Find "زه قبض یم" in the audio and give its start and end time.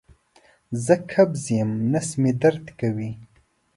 0.85-1.71